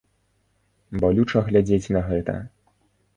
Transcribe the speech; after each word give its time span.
Балюча 1.03 1.39
глядзець 1.49 1.91
на 1.97 2.01
гэта. 2.09 2.35